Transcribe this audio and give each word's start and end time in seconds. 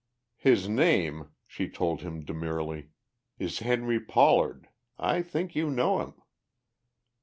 "His 0.39 0.67
name," 0.67 1.29
she 1.45 1.69
told 1.69 2.01
him 2.01 2.25
demurely, 2.25 2.89
"is 3.37 3.59
Henry 3.59 3.99
Pollard. 3.99 4.67
I 4.97 5.21
think 5.21 5.53
you 5.55 5.69
know 5.69 5.99
him." 6.01 6.13